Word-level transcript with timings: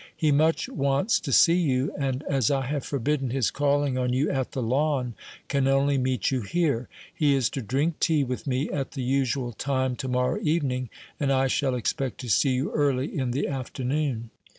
He 0.17 0.31
much 0.31 0.67
wants 0.67 1.19
to 1.19 1.31
see 1.31 1.59
you, 1.59 1.93
and, 1.95 2.23
as 2.23 2.49
I 2.49 2.65
have 2.65 2.83
forbidden 2.83 3.29
his 3.29 3.51
calling 3.51 3.99
on 3.99 4.13
you 4.13 4.31
at 4.31 4.53
the 4.53 4.63
Lawn, 4.63 5.13
can 5.47 5.67
only 5.67 5.99
meet 5.99 6.31
you 6.31 6.41
here. 6.41 6.87
He 7.13 7.35
is 7.35 7.51
to 7.51 7.61
drink 7.61 7.99
tea 7.99 8.23
with 8.23 8.47
me 8.47 8.67
at 8.71 8.93
the 8.93 9.03
usual 9.03 9.51
time 9.53 9.95
to 9.97 10.07
morrow 10.07 10.39
evening, 10.41 10.89
and 11.19 11.31
I 11.31 11.45
shall 11.45 11.75
expect 11.75 12.17
to 12.21 12.31
see 12.31 12.49
you 12.55 12.71
early 12.71 13.15
in 13.15 13.29
the 13.29 13.47
afternoon." 13.47 14.31